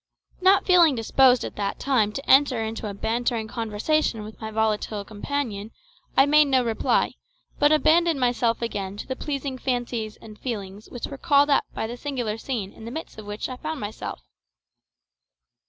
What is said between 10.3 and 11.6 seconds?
feelings which were called